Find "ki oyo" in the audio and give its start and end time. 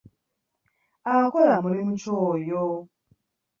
2.01-2.63